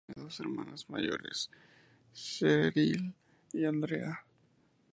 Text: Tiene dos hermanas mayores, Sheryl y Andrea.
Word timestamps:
Tiene 0.07 0.23
dos 0.27 0.39
hermanas 0.39 0.89
mayores, 0.89 1.47
Sheryl 2.11 3.13
y 3.53 3.65
Andrea. 3.65 4.25